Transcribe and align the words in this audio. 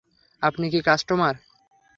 আপনি 0.41 0.65
কি 0.69 0.79
কাস্টমার? 0.81 1.35